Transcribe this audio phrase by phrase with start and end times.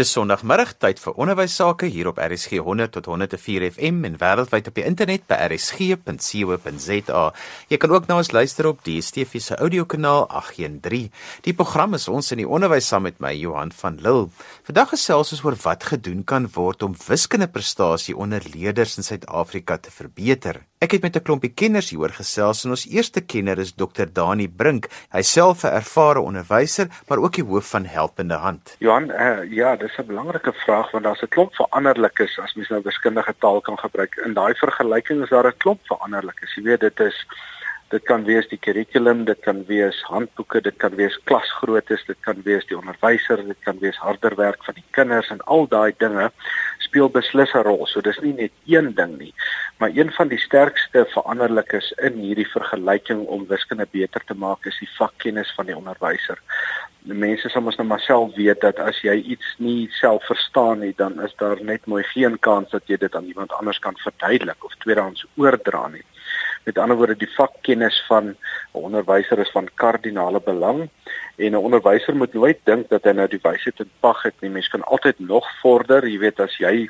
[0.00, 4.70] Dis Sondagmiddag tyd vir onderwys sake hier op RSG 100 tot 104 FM en wêreldwyd
[4.70, 7.24] op die internet by rsg.co.za.
[7.68, 11.12] Jy kan ook na ons luister op die DSTV se audiokanaal 813.
[11.44, 14.30] Die program is ons in die onderwys saam met my Johan van Lille.
[14.70, 19.92] Vandag gesels ons oor wat gedoen kan word om wiskundeprestasie onder leerders in Suid-Afrika te
[19.92, 20.64] verbeter.
[20.80, 24.48] Ek het met 'n klompie kenners hieroor gesels en ons eerste kenner is Dr Dani
[24.48, 24.88] Brink.
[25.12, 28.76] Hy self 'n ervare onderwyser, maar ook die hoof van Helpende Hand.
[28.78, 32.80] Johan, uh, ja, dis 'n belangrike vraag want daar's 'n klomp veranderlikes as mens nou
[32.82, 34.16] wiskundige taal kan gebruik.
[34.24, 36.54] In daai vergelyking is daar 'n klomp veranderlikes.
[36.54, 37.26] Jy weet, dit is
[37.90, 42.42] dit kan wees die kurrikulum, dit kan wees handboeke, dit kan wees klasgroottes, dit kan
[42.44, 46.30] wees die onderwyser, dit kan wees harder werk van die kinders en al daai dinge
[46.90, 47.86] speel beslis 'n rol.
[47.86, 49.34] So dis nie net een ding nie,
[49.78, 54.78] maar een van die sterkste veranderlikes in hierdie vergelyking om wiskunde beter te maak is
[54.78, 56.38] die vakkennis van die onderwyser.
[57.06, 60.80] Die mense sal mos nou maar self weet dat as jy iets nie self verstaan
[60.80, 63.96] nie, dan is daar net mooi geen kans dat jy dit aan iemand anders kan
[63.96, 66.04] verduidelik of tweedehands oordra nie.
[66.64, 68.36] Met ander woorde, die vakkennis van 'n
[68.72, 70.88] onderwyser is van kardinale belang
[71.36, 74.50] en 'n onderwyser moet nooit dink dat hy nou die wysheid in pag het nie.
[74.50, 76.88] Mens kan altyd nog vorder, jy weet as jy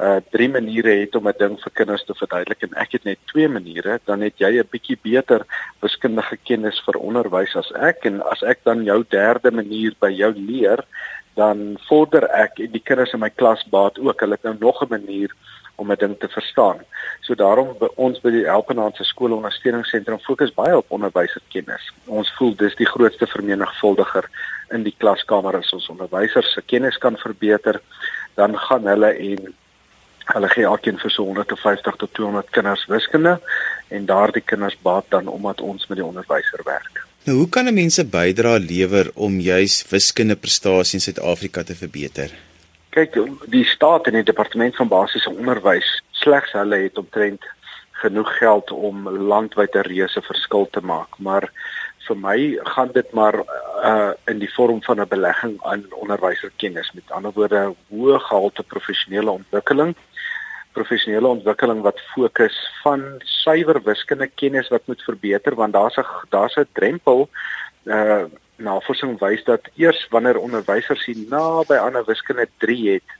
[0.00, 3.18] uh drie maniere het om 'n ding vir kinders te verduidelik en ek het net
[3.26, 5.46] twee maniere, dan het jy 'n bietjie beter
[5.80, 10.32] wiskundige kennis vir onderwys as ek en as ek dan jou derde manier by jou
[10.34, 10.84] leer,
[11.34, 14.20] dan vorder ek en die kinders in my klas baat ook.
[14.20, 15.30] Hulle het nou nog 'n manier
[15.74, 16.78] om 'n ding te verstaan.
[17.20, 21.92] So daarom by ons by die Helpenaanse skoolondersteuningsentrum fokus baie op onderwyserkennis.
[22.06, 24.28] Ons voel dis die grootste vermenigvuldiger
[24.70, 27.80] in die klaskamer as ons onderwysers se kennis kan verbeter,
[28.34, 29.54] dan gaan hulle en
[30.24, 33.40] hulle gee elkeen vir so 150 tot 200 kinders wiskunde
[33.88, 37.02] en daardie kinders baat dan omdat ons met die onderwyser werk.
[37.24, 42.32] Nou hoe kan mense bydra lewer om juis wiskunde prestasie in Suid-Afrika te verbeter?
[42.92, 43.16] Kyk,
[43.48, 45.88] die staat en die departement van basiese onderwys
[46.22, 47.46] slegs hulle het omtrent
[48.02, 51.48] genoeg geld om landwyd 'n reuse verskil te maak, maar
[52.06, 53.40] vir my gaan dit maar
[53.90, 59.30] uh in die vorm van 'n belegging aan onderwyserkennis, met ander woorde hoë gehalte professionele
[59.30, 59.96] ontwikkeling
[60.72, 66.56] professionele ontwikkeling wat fokus van suiwer wiskunde kennis wat moet verbeter want daar's 'n daar's
[66.56, 67.28] 'n drempel
[67.84, 68.24] uh
[68.62, 73.18] navorsing wys dat eers wanneer onderwysers hier naby ander wiskunde 3 het,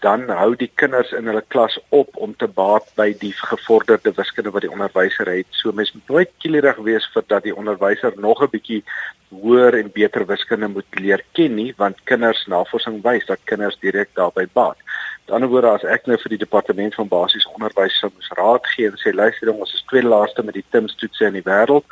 [0.00, 4.52] dan hou die kinders in hulle klas op om te baat by die gevorderde wiskunde
[4.54, 5.48] wat die onderwyser het.
[5.50, 8.82] So mens moet nooit kielerig wees vir dat die onderwyser nog 'n bietjie
[9.28, 14.08] hoër en beter wiskunde moet leer ken nie, want kinders navorsing wys dat kinders direk
[14.14, 14.76] daarbey baat.
[14.76, 18.66] Aan die ander woorde as ek nou vir die departement van basiese onderwys sou raad
[18.74, 21.86] gee en sê luister ons is tweede laaste met die TIMS toetse in die wêreld.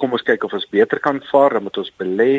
[0.00, 2.32] Kom ons kyk of ons beter kan vaar, dan moet ons belê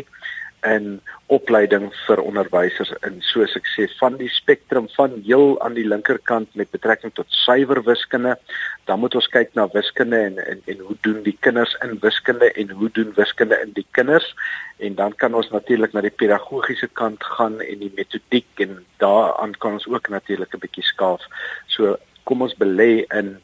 [0.67, 0.99] in
[1.31, 2.91] opleiding vir onderwysers.
[3.07, 7.81] In so sukses van die spektrum van heel aan die linkerkant met betrekking tot suiwer
[7.87, 8.35] wiskunde,
[8.89, 12.51] dan moet ons kyk na wiskunde en, en en hoe doen die kinders in wiskunde
[12.51, 14.27] en hoe doen wiskunde in die kinders.
[14.77, 19.57] En dan kan ons natuurlik na die pedagogiese kant gaan en die metodiek en daaraan
[19.57, 21.25] kan ons ook natuurlik 'n bietjie skaaf.
[21.67, 23.37] So kom ons belê in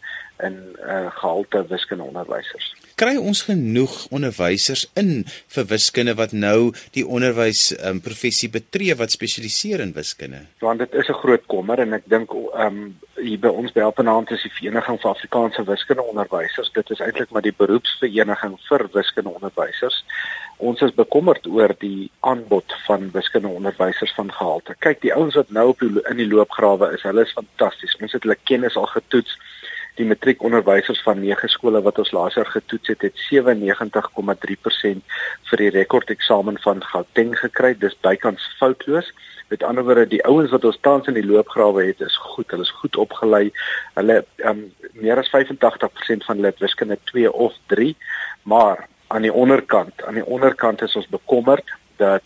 [0.43, 7.03] in uh, gehalte wiskunde onderwysers kry ons genoeg onderwysers in vir wiskunde wat nou die
[7.05, 10.39] onderwys um, professie betree wat spesialiseer in wiskunde?
[10.65, 14.31] Want dit is 'n groot kommer en ek dink um, hier by ons by Alpenaand
[14.31, 16.71] is die Vereniging van Afrikaanse Wiskunde Onderwysers.
[16.73, 20.03] Dit is eintlik maar die beroepsvereniging vir wiskunde onderwysers.
[20.57, 24.75] Ons is bekommerd oor die aanbod van wiskunde onderwysers van gehalte.
[24.79, 27.97] Kyk, die ouens wat nou op die, in die loopgrawe is, hulle is fantasties.
[28.01, 29.37] Ons het hulle kennis al getoets
[29.97, 35.15] die matriekonderwysers van 9 skole wat ons laas jaar getoets het, het 97,3%
[35.49, 37.73] vir die rekordeksamen van Gauteng gekry.
[37.79, 39.09] Dis bykans foutloos.
[39.49, 42.51] Met ander woorde, die ouens wat ons tans in die loopgrawe het, is goed.
[42.51, 43.45] Hulle is goed opgelei.
[43.95, 47.95] Hulle um meer as 85% van hulle het wiskunde 2 of 3,
[48.43, 52.23] maar aan die onderkant, aan die onderkant is ons bekommerd dat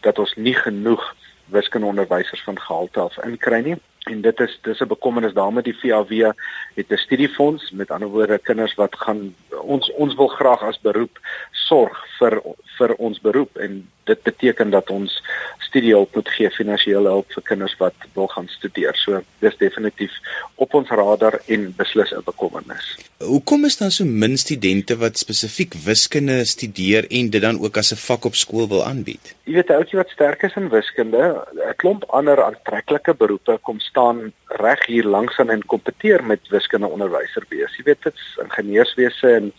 [0.00, 1.04] dat ons nie genoeg
[1.54, 6.32] wiskundeonderwysers van gehalte af inkry nie en dit is dis 'n bekommernis daarmee die VAW
[6.74, 11.18] het 'n studiefonds met ander woorde kinders wat gaan ons ons wil graag as beroep
[11.52, 12.42] sorg vir
[12.78, 13.56] vir ons beroep.
[13.56, 15.22] En dit beteken dat ons
[15.58, 18.94] studiehulp moet gee finansiële hulp vir kinders wat wil gaan studeer.
[18.96, 20.12] So dis definitief
[20.62, 22.96] op ons radar en beslis 'n bekommernis.
[23.18, 27.92] Hoekom is daar so min studente wat spesifiek wiskunde studeer en dit dan ook as
[27.92, 29.34] 'n vak op skool wil aanbied?
[29.44, 34.32] Jy weet ouetjie wat sterk is in wiskunde 'n klomp ander aantreklike beroepe kom staan
[34.46, 37.76] reg hier langs aan en kompeteer met wiskunde onderwyser wees.
[37.76, 39.52] Jy weet dit's ingenieurswese en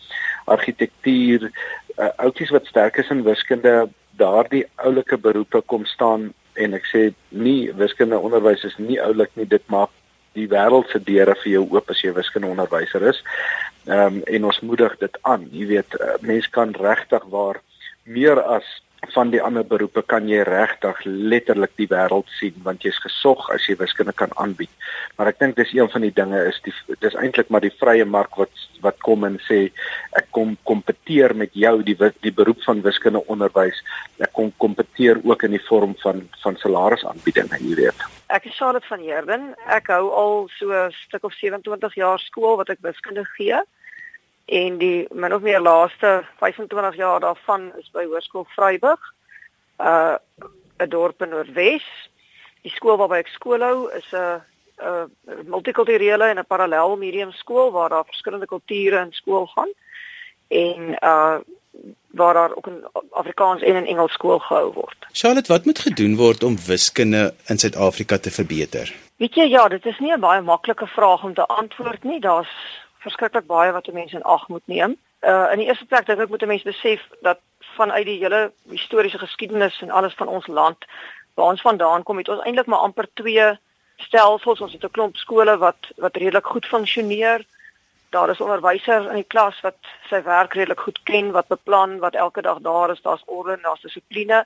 [0.44, 1.50] argitektuur,
[1.96, 7.02] uh, oudjies wat sterk is in wiskunde, daardie oulike beroepe kom staan en ek sê
[7.30, 9.92] nie wiskunde onderwys is nie oulik nie dit maak
[10.36, 13.22] die wêreld se deure vir jou oop as jy wiskunde onderwyser is.
[13.86, 15.46] Ehm um, en ons moedig dit aan.
[15.52, 17.60] Jy weet uh, mense kan regtig waar
[18.04, 18.66] meer as
[19.14, 23.66] van die ander beroepe kan jy regtig letterlik die wêreld sien want jy's gesog as
[23.68, 24.72] jy wiskunde kan aanbied.
[25.16, 26.74] Maar ek dink dis een van die dinge is die
[27.04, 29.60] dis eintlik maar die vrye mark wat wat kom en sê
[30.18, 33.78] ek kom kompeteer met jou die die beroep van wiskunde onderwys.
[34.18, 38.04] Ek kom kompeteer ook in die vorm van van salarisaanbiedinge, jy weet.
[38.32, 39.54] Ek is Charlotte van Heerden.
[39.70, 43.62] Ek hou al so 'n stuk of 27 jaar skool wat ek wiskunde gee
[44.46, 49.12] en die min of meer laaste 25 jaar daarvan is by Hoërskool Vryburg
[49.78, 50.14] uh
[50.78, 51.86] 'n dorp in Noordwes.
[52.62, 54.40] Die skool waarby ek skool hou is 'n
[54.78, 55.10] 'n
[55.48, 59.72] multikulturele en 'n parallel medium skool waar daar verskillende kulture in skool gaan
[60.48, 61.38] en uh
[62.16, 64.96] waar daar ook 'n Afrikaans en 'n Engels skool gehou word.
[65.12, 68.94] Charlotte, wat moet gedoen word om wiskunde in Suid-Afrika te verbeter?
[69.16, 72.20] Weet jy ja, dit is nie 'n baie maklike vraag om te antwoord nie.
[72.20, 74.96] Daar's verskriklik baie wat 'n mens in ag moet neem.
[75.20, 77.38] Uh in die eerste plek dink ek moet 'n mens besef dat
[77.76, 80.84] vanuit die hele historiese geskiedenis en alles van ons land
[81.34, 83.58] waar ons vandaan kom, het ons eintlik maar amper twee
[83.96, 84.60] stelsels.
[84.60, 87.44] Ons het 'n klomp skole wat wat redelik goed funksioneer.
[88.10, 89.76] Daar is onderwysers in die klas wat
[90.08, 93.80] sy werk redelik goed ken, wat beplan, wat elke dag daar is, daar's orde daar's
[93.80, 94.44] dissipline.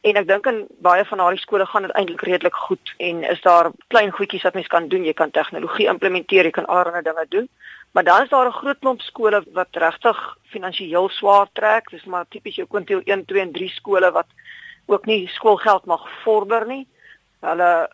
[0.00, 3.40] En ek dink in baie van daardie skole gaan dit eintlik redelik goed en is
[3.40, 5.04] daar klein goedjies wat mens kan doen.
[5.04, 7.48] Jy kan tegnologie implementeer, jy kan allerlei dinge doen.
[7.92, 11.90] Maar dan is daar 'n groot klomp skole wat regtig finansiëel swaar trek.
[11.90, 14.26] Dis maar tipies jou kwintiel 1, 2 en 3 skole wat
[14.86, 16.88] ook nie skoolgeld mag vorder nie.
[17.40, 17.90] Hulle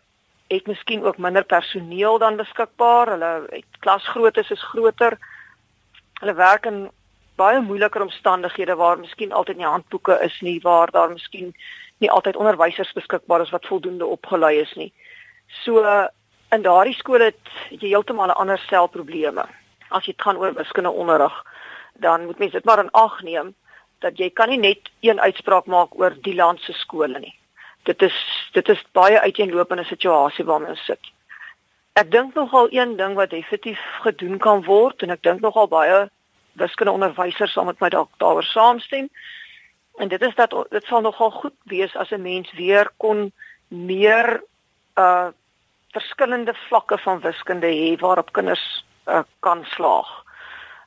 [0.47, 3.07] het miskien ook minder personeel dan beskikbaar.
[3.07, 5.17] Hulle het klasgroottes is groter.
[6.19, 6.89] Hulle werk in
[7.35, 11.55] baie moeiliker omstandighede waar miskien altyd nie handboeke is nie, waar daar miskien
[11.97, 14.93] nie altyd onderwysers beskikbaar is wat voldoende opgelei is nie.
[15.47, 16.07] So
[16.51, 19.45] in daardie skole het jy heeltemal 'n ander stel probleme
[19.95, 21.35] as dit gaan oor wiskunde onderrig,
[21.93, 23.53] dan moet mens dit maar in ag neem
[24.03, 27.33] dat jy kan nie net een uitspraak maak oor die land se skole nie.
[27.87, 28.15] Dit is
[28.53, 31.11] dit is baie uiteenlopende situasie waarmee ons sit.
[31.95, 36.05] Ek dink nogal een ding wat definitief gedoen kan word en ek dink nogal baie
[36.59, 39.09] wiskunde onderwysers sal met my dalk daaroor saamstem.
[39.99, 43.31] En dit is dat dit sal nogal goed wees as 'n mens weer kon
[43.67, 44.41] meer
[44.99, 45.31] uh
[45.95, 50.23] verskillende vlakke van wiskunde hê waarop kinders uh, kan slaag.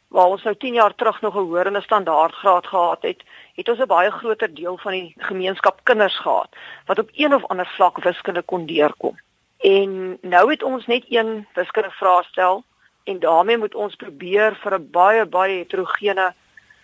[0.08, 3.22] Waar ons nou 10 jaar terug nog 'n hoërende standaardgraad gehad het,
[3.54, 6.48] het ons 'n baie groter deel van die gemeenskap kinders gehad
[6.86, 9.18] wat op een of ander vlak wiskunde kon deurkom.
[9.58, 12.64] En nou het ons net een wiskunde vraestel
[13.04, 16.34] en daarmee moet ons probeer vir 'n baie baie heterogene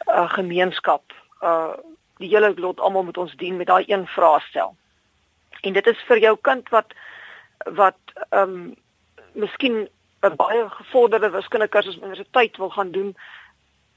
[0.08, 1.02] uh, gemeenskap
[1.42, 1.72] uh
[2.16, 4.76] die hele lot almal moet ons dien met daai een vraestel.
[5.60, 6.94] En dit is vir jou kind wat
[7.64, 7.98] wat
[8.30, 8.74] ehm um,
[9.32, 9.88] miskien
[10.24, 13.16] 'n baie gevorderde wiskunde kursus by universiteit wil gaan doen,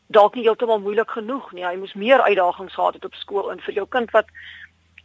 [0.08, 1.66] dalk nie heeltemal moeilik genoeg nie.
[1.66, 4.26] Hy moes meer uitdagings gehad het op skool en vir jou kind wat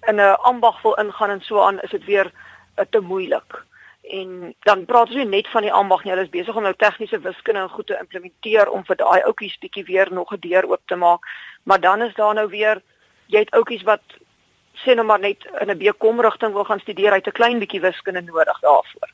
[0.08, 2.32] in 'n ambag wil ingaan en so aan, is dit weer
[2.76, 3.64] uh, te moeilik.
[4.02, 6.12] En dan praat ons nie net van die ambag nie.
[6.12, 9.58] Hulle is besig om nou tegniese wiskunde en goed te implementeer om vir daai ouppies
[9.58, 11.26] bietjie weer nog 'n deur oop te maak.
[11.62, 12.82] Maar dan is daar nou weer
[13.26, 14.02] jy het ouppies wat
[14.74, 17.58] sê nou maar net in 'n BCom rigting wil gaan studeer, hy het 'n klein
[17.58, 19.10] bietjie wiskunde nodig daarvoor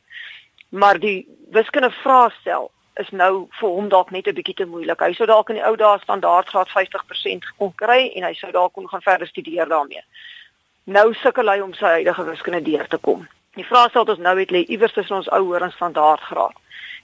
[0.69, 5.00] maar die wiskunde vraestel is nou vir hom dalk net 'n bietjie te moeilik.
[5.00, 8.50] Hy sou dalk in die ou dae standaard graad 50% kon kry en hy sou
[8.52, 10.02] dalk kon gaan verder studeer daarmee.
[10.85, 13.28] Nou sukkel hy om sy huidige wiskunde deur te kom.
[13.54, 16.57] Die vraestel wat ons nou het lê iewers tussen ons ou hoër en standaard graad.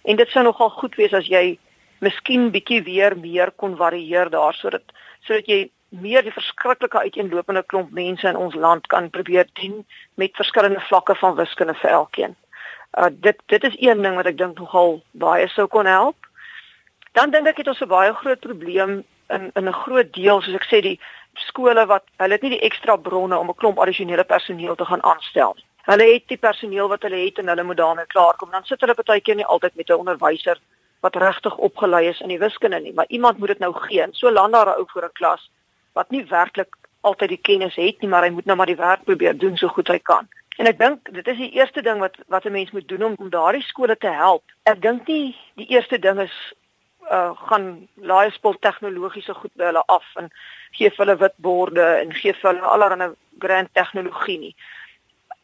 [0.04, 1.58] En dit sou nogal goed wees as jy
[2.00, 4.82] miskien bietjie weer meer kon varieer daar sodat
[5.26, 9.84] sodat jy meer die verskriklike uiteenlopende klomp mense in ons land kan probeer dien
[10.14, 12.36] met verskillende vlakke van wiskunde vir elkeen.
[12.98, 16.16] Uh dit dit is een ding wat ek dink nogal baie sou kon help.
[17.12, 20.54] Dan dink ek het ons 'n baie groot probleem in in 'n groot deel soos
[20.54, 21.00] ek sê die
[21.34, 25.02] skole wat hulle het nie die ekstra bronne om 'n klomp addisionele personeel te gaan
[25.02, 25.64] aanstel nie.
[25.84, 28.50] Hulle het die personeel wat hulle het en hulle moet daarmee klaarkom.
[28.50, 30.58] Dan sit hulle baie keer nie altyd met 'n onderwyser
[31.00, 34.00] wat regtig opgelei is in die wiskunde nie, maar iemand moet dit nou gee.
[34.02, 35.50] En so land daar 'n ou voor 'n klas
[35.92, 39.04] wat nie werklik altyd die kennis het nie, maar hy moet nou maar die werk
[39.04, 40.28] probeer doen so goed hy kan.
[40.56, 43.14] En ek dink dit is die eerste ding wat wat 'n mens moet doen om
[43.18, 44.42] om daardie skole te help.
[44.62, 46.36] Ek dink nie die eerste ding is
[47.10, 50.30] uh gaan laai spul tegnologiese goed by hulle af en
[50.70, 54.54] gee vir hulle witborde en gee vir hulle allerlei grand tegnologie nie.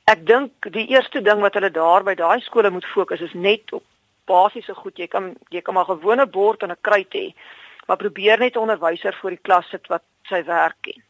[0.05, 3.73] Ek dink die eerste ding wat hulle daar by daai skole moet fokus is net
[3.73, 3.85] op
[4.27, 4.99] basiese goed.
[4.99, 7.35] Jy kan jy kan maar gewone bord en 'n kruit hê,
[7.87, 11.03] maar probeer net 'n onderwyser voor die klas sit wat sy werk ken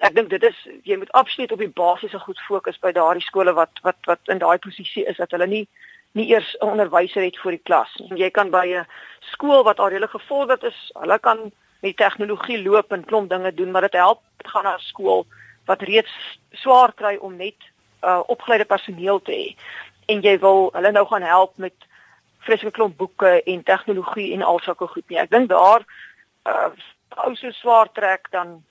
[0.00, 3.52] ek dink dit is jy moet absoluut op die basiese goed fokus by daardie skole
[3.52, 5.66] wat wat wat in daai posisie is dat hulle nie
[6.12, 8.22] nie eers 'n onderwyser het vir die klas nie.
[8.22, 8.86] Jy kan by 'n
[9.32, 11.52] skool wat al redelik gevorderd is, hulle kan
[11.82, 15.26] met tegnologie loop en klomp dinge doen, maar dit help gaan na 'n skool
[15.66, 17.56] wat reeds swaar kry om net
[18.02, 19.56] uh, opgeleide personeel te hê
[20.08, 21.74] en jy wil hulle nou gaan help met
[22.46, 25.18] vreeslike klomp boeke en tegnologie en al sulke goed nie.
[25.18, 25.84] Ek dink daar
[26.48, 26.70] uh
[27.24, 28.62] ou so swaar trek dan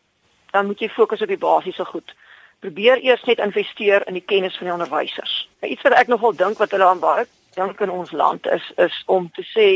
[0.51, 2.15] dan moet jy fokus op die basiese goed.
[2.59, 5.49] Probeer eers net investeer in die kennis van die onderwysers.
[5.61, 7.25] Iets wat ek nogal dink wat hulle aan baie
[7.57, 9.67] dink in ons land is is om te sê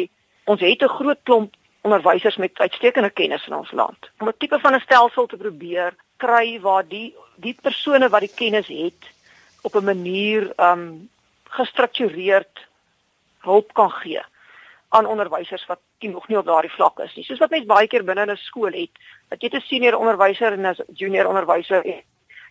[0.45, 4.09] ons het 'n groot klomp onderwysers met uitstekende kennis in ons land.
[4.19, 8.35] Om 'n tipe van 'n stelsel te probeer kry waar die die persone wat die
[8.35, 9.01] kennis het
[9.61, 11.09] op 'n manier um
[11.43, 12.67] gestruktureerd
[13.39, 14.21] hulp kan gee
[14.89, 17.23] aan onderwysers wat nog nie op daardie vlak is nie.
[17.23, 18.95] Soos wat mens baie keer binne 'n skool het,
[19.31, 22.03] dat jy 'n senior onderwyser en 'n junior onderwyser en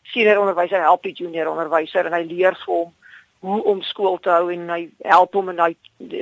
[0.03, 2.95] senior onderwyser help die junior onderwyser en hy leer vir hom
[3.41, 5.77] hoe om skool te hou en hy help hom en hy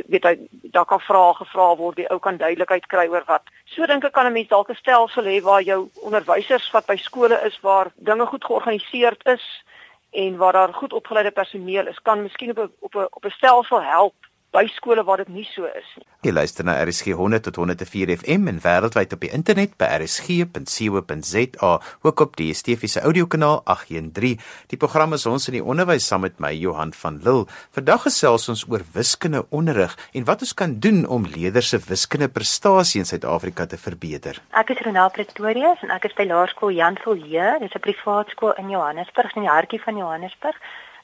[0.07, 0.35] weet hy
[0.75, 3.43] daar kan vrae gevra word, die ou kan duidelikheid kry oor wat.
[3.67, 6.97] So dink ek kan 'n mens dalk 'n stelsel hê waar jou onderwysers wat by
[6.97, 9.65] skole is waar dinge goed georganiseer is
[10.11, 13.31] en waar daar goed opgeleide personeel is, kan miskien op 'n op 'n op 'n
[13.31, 14.15] stelsel help
[14.55, 16.07] by skole waar dit nie so is nie.
[16.27, 21.73] Jy luister na RSG 100 tot 104 FM en wêreldwyd op die internet by rsg.co.za,
[22.03, 24.41] ook op die DSTV se audiokanaal 813.
[24.73, 27.47] Die program is ons in die onderwys saam met my Johan van Lille.
[27.77, 32.31] Vandag gesels ons oor wiskunde onderrig en wat ons kan doen om leerders se wiskunde
[32.33, 34.41] prestasie in Suid-Afrika te verbeter.
[34.59, 38.57] Ek is Ronald Pretorius en ek is by Laerskool Jan Villiers, dis 'n privaat skool
[38.59, 40.57] in Johannesburg, in die hartjie van Johannesburg,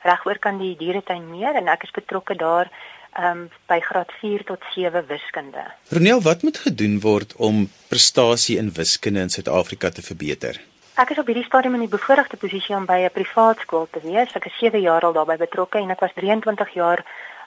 [0.03, 2.71] regoor kan die dieretuin meer en ek is betrokke daar
[3.19, 5.65] um, by graad 4 tot 7 wiskunde.
[5.89, 10.61] Ronel, wat moet gedoen word om prestasie in wiskunde in Suid-Afrika te verbeter?
[10.95, 14.01] Ek is op hierdie stadium in die bevoordeelde posisie om by 'n privaat skool te
[14.03, 14.35] wees.
[14.35, 17.05] Ek is 7 jaar al daarbey betrokke en ek was 23 jaar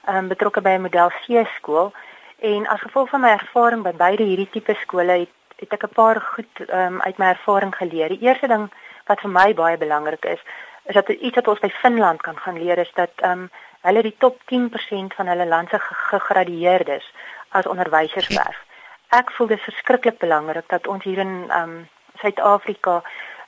[0.08, 1.92] um, betrokke by 'n model C skool
[2.38, 5.94] en as gevolg van my ervaring by beide hierdie tipe skole het, het ek 'n
[5.94, 8.08] paar goed um, uit my ervaring geleer.
[8.08, 8.70] Die eerste ding
[9.06, 10.40] wat vir my baie belangrik is,
[10.84, 14.16] is dat iets wat ons by Finland kan gaan leer is dat um, hulle die
[14.18, 17.12] top 10% van hulle land se gegradueerdes
[17.48, 18.64] as onderwysers werf.
[19.08, 23.02] Ek voel dit verskriklik belangrik dat ons hier in ehm um, Suid-Afrika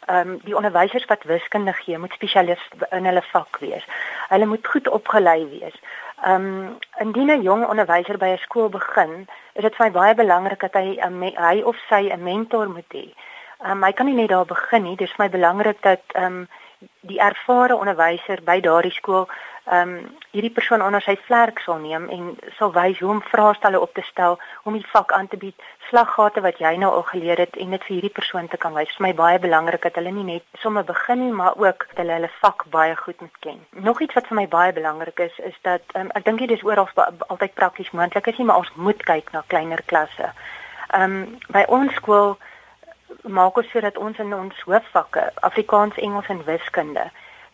[0.06, 3.84] ehm um, die onderwysers wat wiskunde gee, moet spesialiste in hulle vak wees.
[4.28, 5.76] Hulle moet goed opgelei wees.
[6.22, 10.14] Ehm um, indien 'n jong onderwyser by 'n skool begin, is dit vir my baie
[10.14, 10.98] belangrik dat hy
[11.36, 13.06] hy of sy 'n mentor moet hê.
[13.60, 14.96] Ehm um, hy kan nie net daar begin nie.
[14.96, 16.48] Dit is vir my belangrik dat ehm um,
[17.00, 19.28] die ervare onderwyser by daardie skool
[19.70, 22.26] ehm um, hierdie persoon onder sy vlerk sal neem en
[22.58, 26.42] sal wys hoe om vraestelle op te stel, om die vak aan te bied, slaggate
[26.46, 28.90] wat jy nou al geleer het en dit vir hierdie persoon te kan wys.
[28.96, 32.18] Vir my baie belangrik dat hulle nie net sommer begin nie, maar ook dat hulle
[32.18, 33.62] hulle vak baie goed moet ken.
[33.90, 36.66] Nog iets wat vir my baie belangrik is, is dat um, ek dink dit is
[36.66, 36.90] oral
[37.28, 40.34] altyd prakties moontlik is nie, maar ons moet kyk na kleiner klasse.
[40.90, 42.38] Ehm um, by ons skool
[43.22, 47.10] maak ons sodat ons in ons hoofvakke Afrikaans, Engels en wiskunde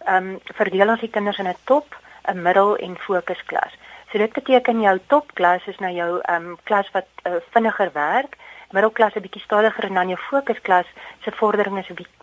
[0.07, 1.97] ehm um, verdeel ons die kinders in 'n top
[2.27, 3.73] 'n middel en fokusklas.
[4.11, 8.37] So dit beteken jou topklas is nou jou ehm um, klas wat uh, vinniger werk,
[8.71, 10.87] middelklas 'n bietjie stadiger en dan jou fokusklas
[11.23, 12.15] se vordering is 'n bietjie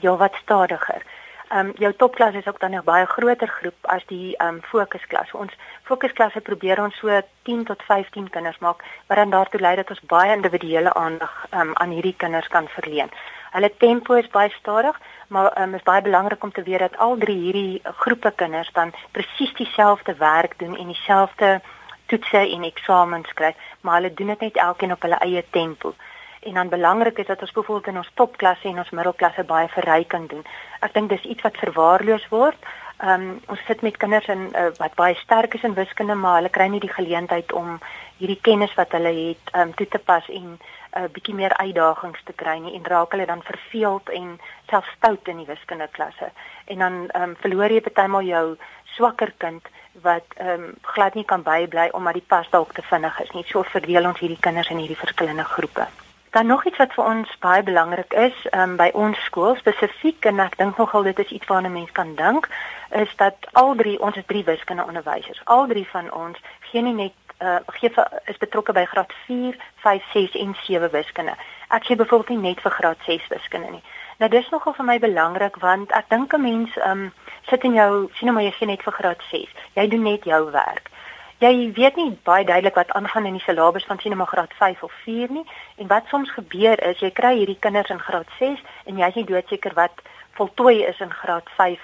[0.00, 1.02] ja wat stadiger.
[1.48, 4.62] Ehm um, jou topklas is ook dan 'n baie groter groep as die ehm um,
[4.62, 5.28] fokusklas.
[5.28, 9.76] So ons fokusklasse probeer ons so 10 tot 15 kinders maak wat dan daartoe lei
[9.76, 13.10] dat ons baie individuele aandag ehm um, aan hierdie kinders kan verleen.
[13.50, 15.00] Hulle tempo is baie stadig,
[15.32, 18.92] maar um, is baie belangrik om te weet dat al drie hierdie groepe kinders dan
[19.16, 21.60] presies dieselfde werk doen en dieselfde
[22.06, 25.94] toetse en eksamens skryf, maar hulle doen dit net elkeen op hulle eie tempo.
[26.42, 30.30] En dan belangrik is dat ons byvoorbeeld in ons topklasse en ons middelklasse baie verrykend
[30.30, 30.44] doen.
[30.80, 32.70] Ek dink dis iets wat verwaarloos word.
[32.98, 36.40] Ehm um, ons sit met kinders in uh, wat baie sterk is in wiskunde, maar
[36.40, 37.78] hulle kry nie die geleentheid om
[38.18, 40.58] hierdie kennis wat hulle het ehm um, toe te pas en
[40.92, 44.86] 'n uh, bietjie meer uitdagings te kry nie en raak hulle dan verveeld en self
[44.96, 46.28] stout in die wiskundeklasse.
[46.64, 48.56] En dan ehm um, verloor jy partymal jou
[48.96, 49.68] swakker kind
[50.02, 53.44] wat ehm um, glad nie kan bybly omdat die pas dalk te vinnig is nie.
[53.46, 55.86] So verdeel ons hierdie kinders in hierdie verskillende groepe.
[56.32, 60.24] Dan nog iets wat vir ons baie belangrik is, ehm um, by ons skool spesifiek
[60.24, 62.48] en ek dink nogal dit is iets waarna mense kan dink,
[62.90, 65.40] is dat al drie ons is drie wiskunde onderwysers.
[65.44, 66.38] Al drie van ons
[66.70, 70.90] gee nie net uh gee vir, is betrokke by graad 4, 5, 6 en 7
[70.92, 71.34] wiskunde.
[71.68, 73.82] Ek sê byvoorbeeld nie net vir graad 6 wiskunde nie.
[74.18, 77.12] Nou dis nogal vir my belangrik want ek dink 'n mens um
[77.50, 79.48] sit in jou sien nou maar jy gee net vir graad 6.
[79.74, 80.90] Jy doen net jou werk.
[81.42, 84.52] Jy weet nie baie duidelik wat aangaan in die syllabus van sien nou maar graad
[84.58, 85.46] 5 of 4 nie
[85.76, 89.14] en wat soms gebeur is jy kry hierdie kinders in graad 6 en jy is
[89.14, 90.04] nie doodseker wat
[90.38, 91.78] voltooi is in graad 5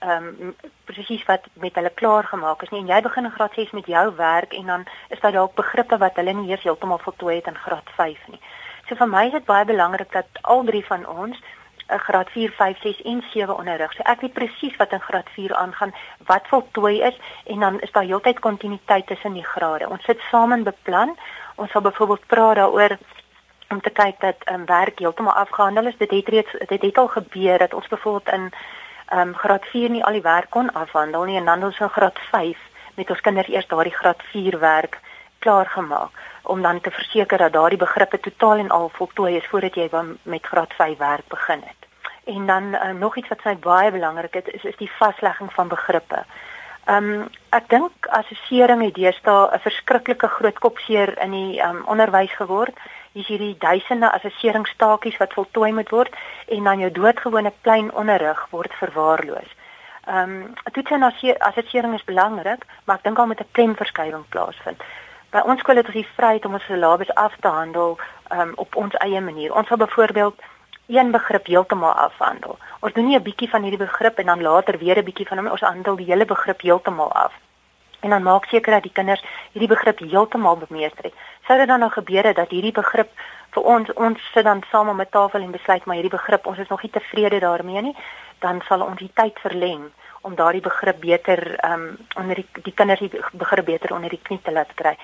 [0.00, 0.54] ehm um,
[0.84, 3.86] presies wat met hulle klaar gemaak is nie en jy begin in graad 6 met
[3.86, 7.46] jou werk en dan is daar dalk begrippe wat hulle nie eers heeltemal voltooi het
[7.46, 8.40] in graad 5 nie.
[8.88, 11.42] So vir my is dit baie belangrik dat al drie van ons
[11.90, 13.92] 'n graad 4, 5, 6 en 7 onderrig.
[13.92, 15.94] So ek weet presies wat in graad 4 aangaan,
[16.26, 19.88] wat voltooi is en dan is daar heeltyd kontinuïteit tussen die grade.
[19.88, 21.16] Ons sit saam en beplan.
[21.54, 22.98] Ons sal byvoorbeeld praat daaroor
[23.68, 25.96] om te kyk dat 'n um, werk heeltemal afgehandel is.
[25.96, 28.52] Dit het reeds dit het al gebeur dat ons byvoorbeeld in
[29.10, 31.88] ehm um, graad 4 nie al die werk kon afhandel nie en dan ons in
[31.88, 32.58] graad 5
[32.94, 35.00] met ons kinders eers daardie graad 4 werk
[35.38, 36.10] klaar gemaak
[36.42, 39.88] om dan te verseker dat daardie begrippe totaal en al voltooi is voordat jy
[40.22, 41.80] met graad 5 werk begin het.
[42.24, 45.52] En dan uh, nog iets wat vir my baie belangrik is, is is die vaslegging
[45.52, 46.24] van begrippe.
[46.84, 51.84] Ehm um, ek dink assessering het deesdae 'n verskriklike groot kopseer in die ehm um,
[51.86, 52.74] onderwys geword.
[53.12, 56.14] Hier's hierdie duisende assesseringstaakies wat voltooi moet word
[56.46, 59.50] en dan jou doodgewone klein onderrig word verwaarloos.
[60.06, 61.02] Ehm um, toets en
[61.38, 64.82] assessering is belangrik, maar ek dink al met 'n klemverskywing plaasvind.
[65.30, 67.98] By ons skool het ons die vryheid om ons syllabus af te handel
[68.32, 69.54] um, op ons eie manier.
[69.54, 70.40] Ons sal byvoorbeeld
[70.86, 72.58] een begrip heeltemal afhandel.
[72.80, 75.38] Ons doen nie 'n bietjie van hierdie begrip en dan later weer 'n bietjie van
[75.38, 75.48] hom.
[75.48, 77.32] Ons handel die hele begrip heeltemal af.
[78.00, 81.14] En dan maak seker dat die kinders hierdie begrip heeltemal bemeester het.
[81.46, 83.10] Sou dit dan nou gebeur dat hierdie begrip
[83.54, 86.58] vir ons ons sit dan saam om 'n tafel en besluit maar hierdie begrip ons
[86.58, 87.96] is nog nie tevrede daarmee nie,
[88.38, 89.90] dan sal ons die tyd verleng
[90.20, 94.40] om daardie begrip beter um, onder die, die kinders die begrip beter onder die knie
[94.42, 94.96] te laat kry.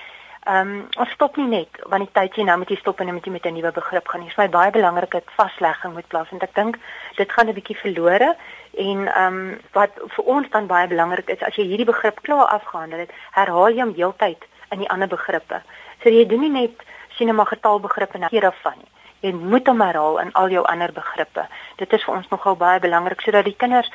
[0.47, 3.09] Ehm um, ons stop nie net wanneer die tyd jy nou met jy stop en
[3.13, 4.21] met jy met 'n nuwe begrip gaan.
[4.21, 6.43] Dit is my baie belangrik dat vaslegging moet plaasvind.
[6.43, 6.77] Ek dink
[7.15, 8.35] dit gaan 'n bietjie verlore
[8.77, 12.47] en ehm um, wat vir ons dan baie belangrik is as jy hierdie begrip klaar
[12.47, 15.61] afgehandel het, herhaal jy hom heeltyd in die ander begrippe.
[16.03, 16.71] So jy doen nie net
[17.17, 18.91] sien maar getalbegrippe na hier af van nie.
[19.19, 21.47] Jy moet hom herhaal in al jou ander begrippe.
[21.75, 23.91] Dit is vir ons nogal baie belangrik sodat die kinders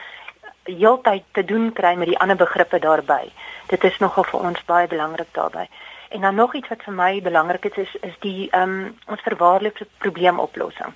[0.64, 3.32] heeltyd te doen kry met die ander begrippe daarbey.
[3.66, 5.68] Dit is nogal vir ons baie belangrik daarbey.
[6.12, 9.20] En dan nog iets wat vir my belangrik is is, is die ehm um, ons
[9.20, 10.92] verwaarloosde probleemoplossing.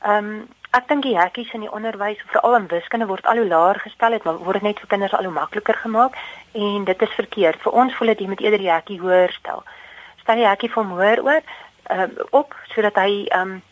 [0.00, 3.46] Ehm um, ek dink die hekkies in die onderwys, veral in wiskunde word al hoe
[3.46, 6.18] laer gestel het, maar word net vir kinders al hoe makliker gemaak
[6.52, 7.62] en dit is verkeerd.
[7.64, 9.64] Vir ons voel dit jy moet eerder die hekkie hoër stel.
[10.22, 13.62] Stel die hekkie van hoër oor ehm um, op sodat hy ehm um,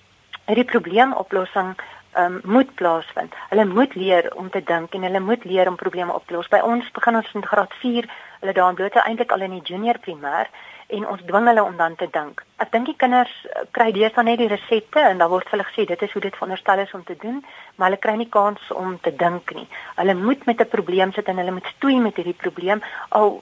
[0.48, 1.76] hierdie probleemoplossing
[2.16, 3.34] um, moet plaasvind.
[3.48, 6.48] Hulle moet leer om te dink en hulle moet leer om probleme op te los.
[6.48, 8.08] By ons begin ons in graad 4,
[8.40, 10.48] hulle daan bloot eintlik al in die junior primêr
[10.88, 12.40] en ons dwing hulle om dan te dink.
[12.64, 15.68] Ek dink die kinders eh, kry deesdae net die resepte en dan word vir hulle
[15.68, 17.42] gesê dit is hoe dit veronderstel is om te doen,
[17.76, 19.66] maar hulle kry nie kans om te dink nie.
[20.00, 23.40] Hulle moet met 'n probleem sit en hulle moet stoei met hierdie probleem al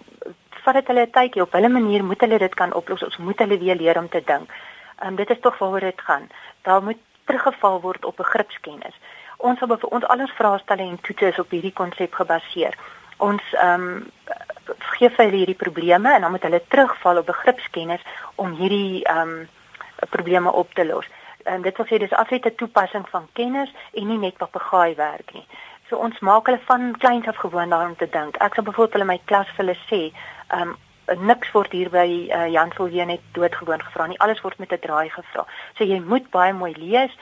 [0.64, 3.04] vat dit hulle 'n tydjie op hulle manier moet hulle dit kan oplos.
[3.04, 4.50] Ons moet hulle weer leer om te dink.
[4.98, 6.28] Ehm um, dit is tog waaroor dit gaan.
[6.62, 8.96] Daar moet teruggeval word op begripskennis.
[9.36, 12.74] Ons sal vir ons al ons vraestelle en toetse is op hierdie konsep gebaseer.
[13.16, 14.06] Ons ehm um,
[14.96, 18.02] gee vir hulle hierdie probleme en dan moet hulle terugval op begripskennis
[18.34, 19.48] om hierdie ehm um,
[20.10, 21.06] probleme op te los.
[21.44, 25.46] En dit wil sê dis afsete toepassing van kennis en nie net papegaai werk nie.
[25.88, 28.36] So ons maak hulle van kleins af gewoon daarom te dink.
[28.36, 30.02] Ek sal byvoorbeeld in my klas vir hulle sê,
[30.48, 30.76] ehm um,
[31.14, 34.18] niks word hier by uh, Jan Silje net doodgewoon gevra nie.
[34.18, 35.46] Alles word met 'n draai gevra.
[35.78, 37.14] So jy moet baie mooi lees.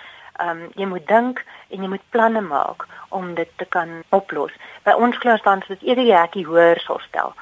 [0.42, 4.53] Ehm um, jy moet dink en jy moet planne maak om dit te kan oplos.
[4.83, 7.35] By ons klas dan is eerder die hekkie hoër sal stel.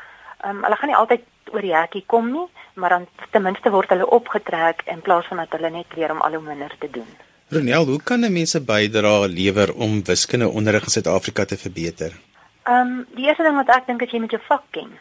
[0.45, 3.71] Ehm um, hulle gaan nie altyd oor die hekkie kom nie, maar dan ten minste
[3.71, 6.91] word hulle opgetrek in plaas van dat hulle net leer om al hoe minder te
[6.91, 7.09] doen.
[7.53, 12.13] Ronel, hoe kan mense bydra lewer om wiskunde onderrig in Suid-Afrika te verbeter?
[12.69, 14.93] Ehm um, die eerste ding wat ek dink is jy moet jou vak ken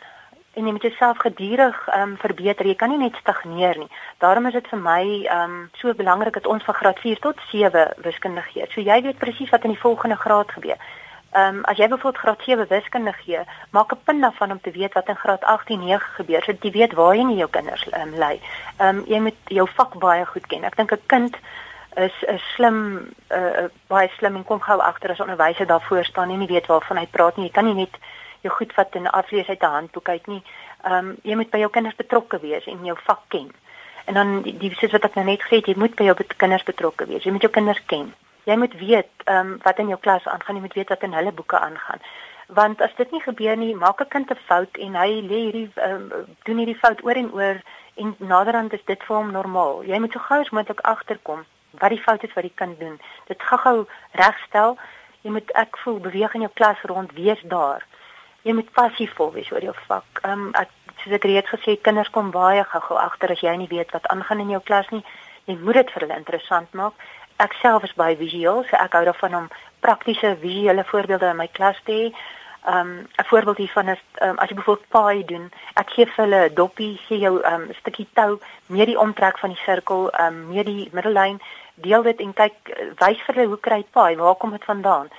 [0.53, 2.67] en jy moet jouself gedurig um, verbeter.
[2.67, 3.87] Jy kan nie net stagneer nie.
[4.19, 7.85] Daarom is dit vir my um, so belangrik dat ons van graad 4 tot 7
[8.03, 8.65] wiskunde gee.
[8.73, 10.81] So jy weet presies wat in die volgende graad gebeur.
[11.31, 13.39] Ehm um, as jy byvoorbeeld graad 7 wiskunde gee,
[13.71, 16.63] maak 'n punt daarvan om te weet wat in graad 8 en 9 gebeur, sodat
[16.63, 18.41] jy weet waar jy nie jou kinders um, lei.
[18.77, 20.63] Ehm um, jy moet jou vak baie goed ken.
[20.63, 21.37] Ek dink 'n kind
[21.95, 26.39] is 'n slim uh, baie slim en kom gou agter as onderwyser daarvoor staan en
[26.39, 27.45] nie weet waarvan hy praat nie.
[27.45, 27.95] Jy kan nie net
[28.41, 30.43] jou goed vat en aflees uit 'n handboek uit nie.
[30.83, 33.51] Ehm um, jy moet by jou kinders betrokke wees en jou vak ken.
[34.05, 36.63] En dan die, soos wat ek nou net gesê het, jy moet by jou kinders
[36.63, 37.23] betrokke wees.
[37.23, 40.55] Jy moet jou kinders ken jy moet weet ehm um, wat in jou klas aangaan,
[40.55, 42.01] jy moet weet wat in hulle boeke aangaan.
[42.47, 45.69] Want as dit nie gebeur nie, maak 'n kind 'n fout en hy lê hierdie
[45.75, 47.61] ehm um, doen hierdie fout oor en oor
[47.95, 49.83] en naderhand is dit vir hom normaal.
[49.83, 52.99] Jy moet so gou as moontlik agterkom wat die fout is wat die kind doen.
[53.27, 54.77] Dit gou-gou regstel.
[55.21, 57.85] Jy moet ek voel beweeg in jou klas rond, wees daar.
[58.43, 60.21] Jy moet passief wees oor jou vak.
[60.23, 60.69] Ehm um, ek
[61.03, 64.39] soos ek reeds gesê, kinders kom baie gou-gou agter as jy nie weet wat aangaan
[64.39, 65.03] in jou klas nie.
[65.45, 66.93] Jy moet dit vir hulle interessant maak
[67.41, 69.49] ek self is baie visueel, so ek hou daarvan om
[69.85, 72.05] praktiese visuele voorbeelde in my klas te hê.
[72.71, 72.89] Um
[73.21, 75.45] 'n voorbeeld hiervan is um, as jy byvoorbeeld paai doen,
[75.81, 79.39] ek gee vir hulle 'n doppie, gee jou 'n um, stukkie tou, meer die omtrek
[79.39, 81.41] van die sirkel, um meer die middellyn,
[81.75, 82.55] deel dit en kyk
[83.01, 85.09] wys vir hulle hoe kry paai, waar kom dit vandaan?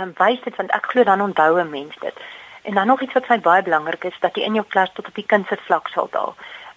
[0.00, 2.16] Um wys dit want ek glo dan onthou 'n mens dit.
[2.62, 5.08] En dan nog iets wat my baie belangrik is, dat jy in jou klas tot
[5.08, 6.34] op die kind se vlak sal daal.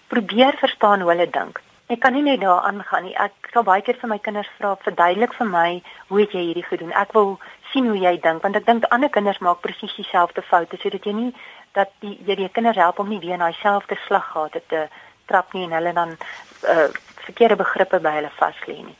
[0.08, 1.60] Probeer verstaan hoe hulle dink.
[1.92, 3.16] Ek kan nie net daaraan gaan nie.
[3.20, 5.68] Ek sal baie keer vir my kinders vra, verduidelik vir my
[6.08, 6.94] hoe het jy hierdie gedoen?
[6.96, 7.36] Ek wil
[7.72, 11.14] sien hoe jy dink want ek dink ander kinders maak presies dieselfde foute sodat jy
[11.18, 11.30] nie
[11.76, 14.86] dat die jy die kinders help om nie weer in daai selfde slaggate te
[15.28, 16.88] trap nie en hulle dan uh,
[17.26, 18.96] verkeerde begrippe by hulle vas lê nie.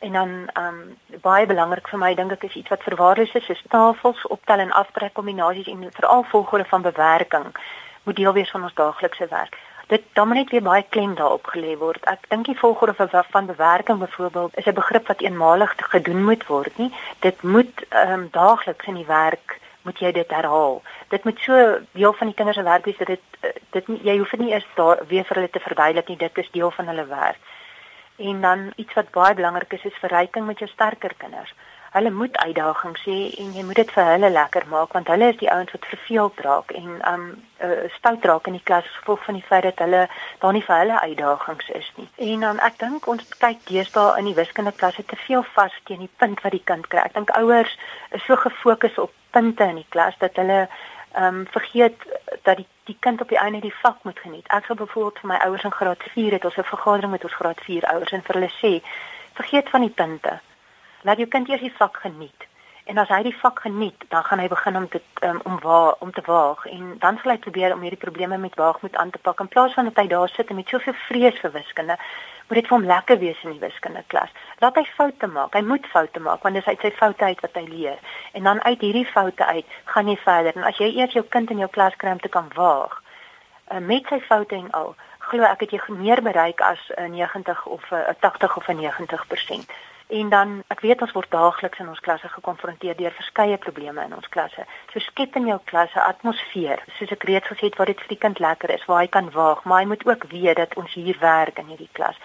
[0.00, 3.64] En dan um baie belangrik vir my dink ek is iets wat verwaarloos is, is
[3.68, 7.50] tafels, optel en aftrek kombinasies en veral volgorde van bewerking
[8.02, 9.58] moet deel wees van ons daaglikse werk
[9.90, 12.04] dit dan moet net weer baie klem daarop gelê word.
[12.12, 16.46] Ek dink die volgorde van van bewerking byvoorbeeld is 'n begrip wat eenmalig gedoen moet
[16.46, 16.92] word, nie.
[17.18, 20.82] Dit moet ehm um, daagliks in die werk moet jy dit herhaal.
[21.08, 24.00] Dit moet so deel van die kinders se werk wees dat dit eh, dit nie,
[24.02, 26.86] jy hoef nie eers daar weer vir hulle te verduidelik nie, dit is deel van
[26.86, 27.38] hulle werk.
[28.20, 31.54] En dan iets wat baie belangrik is is verryking met jou sterker kinders
[31.90, 35.38] hulle moet uitdagings hê en jy moet dit vir hulle lekker maak want hulle is
[35.40, 37.24] die ouens wat verveeld raak en um
[37.66, 40.04] uh, stout raak in die klas gevolg van die feit dat hulle
[40.44, 42.06] daar nie vir hulle uitdagings is nie.
[42.30, 45.80] En dan um, ek dink ons kyk deesdae in die wiskunde klasse te veel vas
[45.90, 47.02] teen die punt wat die kind kry.
[47.02, 47.74] Ek dink ouers
[48.14, 50.68] is so gefokus op punte in die klas dat hulle
[51.18, 51.96] um vergeet
[52.42, 54.46] dat die die kind op die einde die vak moet geniet.
[54.48, 57.34] Ek sou byvoorbeeld vir my ouers in graad 4 het ons 'n vergadering met ons
[57.34, 58.72] graad 4 ouers en vir hulle sê
[59.34, 60.40] vergeet van die punte
[61.02, 62.48] laat jou kind eers die vak geniet.
[62.84, 65.94] En as hy die vak geniet, dan gaan hy begin om dit um, om waar
[65.98, 69.18] om te waag en dan sal hy probeer om hierdie probleme met waagmoed aan te
[69.18, 71.98] pak in plaas van dat hy daar sit en met soveel vrees vir wiskunde.
[72.50, 74.30] Moet dit vir hom lekker wees in die wiskunde klas.
[74.58, 75.54] Laat hy foute maak.
[75.54, 78.00] Hy moet foute maak want dis uit sy foute uit wat hy leer.
[78.34, 80.56] En dan uit hierdie foute uit gaan jy verder.
[80.58, 82.96] En as jy eers jou kind in jou klas kry om te kan waag
[83.70, 84.96] uh, met sy foute en al,
[85.30, 89.70] glo ek het jy meer bereik as 'n 90 of 'n 80 of 'n 90%.
[90.10, 94.14] En dan ek weet ons word daagliks in ons klasse gekonfronteer deur verskeie probleme in
[94.14, 94.64] ons klasse.
[94.92, 98.08] So skep in jou klas 'n atmosfeer, soos ek reeds gesê het, waar dit vir
[98.08, 100.94] die kind lekker is, waar hy kan waag, maar hy moet ook weet dat ons
[100.94, 102.16] hier werk in hierdie klas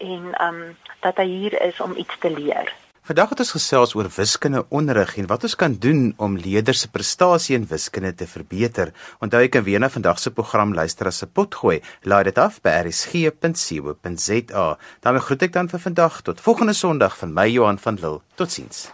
[0.00, 2.72] en um, dat hy hier is om iets te leer.
[3.10, 6.90] Vandag het ons gesels oor wiskunde onderrig en wat ons kan doen om leerders se
[6.92, 8.92] prestasie in wiskunde te verbeter.
[9.24, 11.80] Onthou jy kan weer na vandag se program luister as 'n potgooi.
[12.02, 14.78] Laai dit af by rsg.co.za.
[15.00, 18.20] daarmee groet ek dan vir vandag tot volgende Sondag van my Johan van Lille.
[18.36, 18.92] Totsiens.